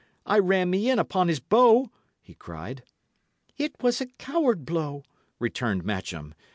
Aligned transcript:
I 0.25 0.39
ran 0.39 0.71
me 0.71 0.89
in 0.89 0.97
upon 0.97 1.27
his 1.27 1.39
bow," 1.39 1.91
he 2.23 2.33
cried. 2.33 2.81
"It 3.59 3.75
was 3.83 4.01
a 4.01 4.07
coward 4.07 4.65
blow," 4.65 5.03
returned 5.37 5.83
Matcham. 5.83 6.33